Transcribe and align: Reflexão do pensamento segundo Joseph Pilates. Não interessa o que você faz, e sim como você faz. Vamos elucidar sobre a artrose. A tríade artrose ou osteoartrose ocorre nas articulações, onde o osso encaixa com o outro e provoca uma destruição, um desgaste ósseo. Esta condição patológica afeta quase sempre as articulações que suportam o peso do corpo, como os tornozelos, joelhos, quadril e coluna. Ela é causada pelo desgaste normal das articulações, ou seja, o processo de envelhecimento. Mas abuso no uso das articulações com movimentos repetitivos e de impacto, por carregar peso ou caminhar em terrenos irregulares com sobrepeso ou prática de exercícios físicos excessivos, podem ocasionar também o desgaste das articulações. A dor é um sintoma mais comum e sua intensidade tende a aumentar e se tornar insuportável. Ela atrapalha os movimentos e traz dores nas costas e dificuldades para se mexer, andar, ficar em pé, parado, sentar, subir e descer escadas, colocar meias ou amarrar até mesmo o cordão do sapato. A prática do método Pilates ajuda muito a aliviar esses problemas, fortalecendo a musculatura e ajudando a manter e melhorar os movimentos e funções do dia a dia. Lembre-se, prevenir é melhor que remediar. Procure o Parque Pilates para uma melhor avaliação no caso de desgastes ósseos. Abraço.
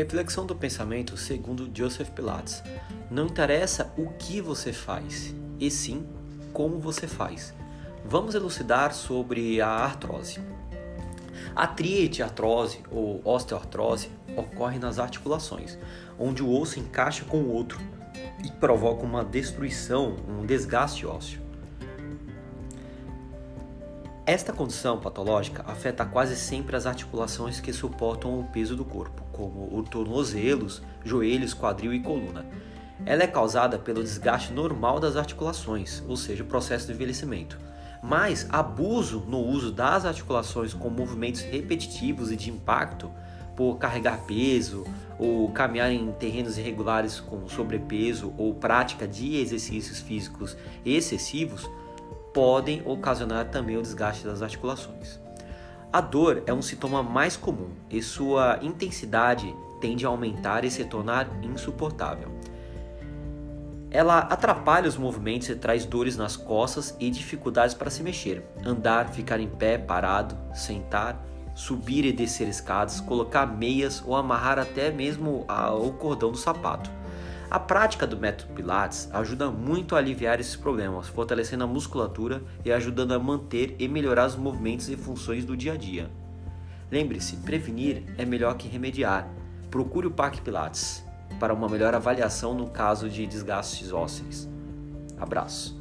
Reflexão 0.00 0.46
do 0.46 0.56
pensamento 0.56 1.14
segundo 1.14 1.70
Joseph 1.74 2.08
Pilates. 2.08 2.62
Não 3.10 3.26
interessa 3.26 3.92
o 3.98 4.06
que 4.12 4.40
você 4.40 4.72
faz, 4.72 5.34
e 5.58 5.70
sim 5.70 6.06
como 6.54 6.78
você 6.78 7.06
faz. 7.06 7.52
Vamos 8.02 8.34
elucidar 8.34 8.94
sobre 8.94 9.60
a 9.60 9.68
artrose. 9.68 10.40
A 11.54 11.66
tríade 11.66 12.22
artrose 12.22 12.80
ou 12.90 13.20
osteoartrose 13.22 14.08
ocorre 14.34 14.78
nas 14.78 14.98
articulações, 14.98 15.76
onde 16.18 16.42
o 16.42 16.50
osso 16.50 16.80
encaixa 16.80 17.26
com 17.26 17.42
o 17.42 17.52
outro 17.52 17.78
e 18.42 18.50
provoca 18.52 19.04
uma 19.04 19.22
destruição, 19.22 20.16
um 20.26 20.46
desgaste 20.46 21.04
ósseo. 21.04 21.42
Esta 24.30 24.52
condição 24.52 25.00
patológica 25.00 25.64
afeta 25.66 26.04
quase 26.04 26.36
sempre 26.36 26.76
as 26.76 26.86
articulações 26.86 27.58
que 27.58 27.72
suportam 27.72 28.38
o 28.38 28.44
peso 28.44 28.76
do 28.76 28.84
corpo, 28.84 29.24
como 29.32 29.76
os 29.76 29.88
tornozelos, 29.88 30.80
joelhos, 31.04 31.52
quadril 31.52 31.92
e 31.92 31.98
coluna. 31.98 32.46
Ela 33.04 33.24
é 33.24 33.26
causada 33.26 33.76
pelo 33.76 34.04
desgaste 34.04 34.52
normal 34.52 35.00
das 35.00 35.16
articulações, 35.16 36.00
ou 36.06 36.16
seja, 36.16 36.44
o 36.44 36.46
processo 36.46 36.86
de 36.86 36.92
envelhecimento. 36.92 37.58
Mas 38.00 38.46
abuso 38.50 39.18
no 39.26 39.40
uso 39.40 39.72
das 39.72 40.04
articulações 40.04 40.72
com 40.72 40.88
movimentos 40.88 41.40
repetitivos 41.40 42.30
e 42.30 42.36
de 42.36 42.50
impacto, 42.50 43.10
por 43.56 43.78
carregar 43.78 44.26
peso 44.26 44.86
ou 45.18 45.50
caminhar 45.50 45.90
em 45.90 46.12
terrenos 46.12 46.56
irregulares 46.56 47.18
com 47.18 47.48
sobrepeso 47.48 48.32
ou 48.38 48.54
prática 48.54 49.08
de 49.08 49.38
exercícios 49.38 49.98
físicos 49.98 50.56
excessivos, 50.86 51.68
podem 52.32 52.82
ocasionar 52.86 53.46
também 53.46 53.76
o 53.76 53.82
desgaste 53.82 54.24
das 54.24 54.42
articulações. 54.42 55.18
A 55.92 56.00
dor 56.00 56.42
é 56.46 56.52
um 56.52 56.62
sintoma 56.62 57.02
mais 57.02 57.36
comum 57.36 57.70
e 57.90 58.00
sua 58.00 58.58
intensidade 58.62 59.54
tende 59.80 60.06
a 60.06 60.08
aumentar 60.08 60.64
e 60.64 60.70
se 60.70 60.84
tornar 60.84 61.28
insuportável. 61.42 62.28
Ela 63.90 64.18
atrapalha 64.18 64.88
os 64.88 64.96
movimentos 64.96 65.48
e 65.48 65.56
traz 65.56 65.84
dores 65.84 66.16
nas 66.16 66.36
costas 66.36 66.94
e 67.00 67.10
dificuldades 67.10 67.74
para 67.74 67.90
se 67.90 68.04
mexer, 68.04 68.44
andar, 68.64 69.08
ficar 69.08 69.40
em 69.40 69.48
pé, 69.48 69.78
parado, 69.78 70.36
sentar, 70.54 71.20
subir 71.56 72.04
e 72.04 72.12
descer 72.12 72.46
escadas, 72.46 73.00
colocar 73.00 73.46
meias 73.46 74.00
ou 74.06 74.14
amarrar 74.14 74.60
até 74.60 74.92
mesmo 74.92 75.44
o 75.82 75.92
cordão 75.94 76.30
do 76.30 76.38
sapato. 76.38 76.99
A 77.50 77.58
prática 77.58 78.06
do 78.06 78.16
método 78.16 78.54
Pilates 78.54 79.08
ajuda 79.12 79.50
muito 79.50 79.96
a 79.96 79.98
aliviar 79.98 80.38
esses 80.38 80.54
problemas, 80.54 81.08
fortalecendo 81.08 81.64
a 81.64 81.66
musculatura 81.66 82.40
e 82.64 82.70
ajudando 82.70 83.12
a 83.12 83.18
manter 83.18 83.74
e 83.76 83.88
melhorar 83.88 84.28
os 84.28 84.36
movimentos 84.36 84.88
e 84.88 84.96
funções 84.96 85.44
do 85.44 85.56
dia 85.56 85.72
a 85.72 85.76
dia. 85.76 86.08
Lembre-se, 86.92 87.38
prevenir 87.38 88.04
é 88.16 88.24
melhor 88.24 88.56
que 88.56 88.68
remediar. 88.68 89.28
Procure 89.68 90.06
o 90.06 90.12
Parque 90.12 90.40
Pilates 90.40 91.04
para 91.40 91.52
uma 91.52 91.68
melhor 91.68 91.92
avaliação 91.92 92.54
no 92.54 92.68
caso 92.68 93.08
de 93.08 93.26
desgastes 93.26 93.92
ósseos. 93.92 94.48
Abraço. 95.18 95.79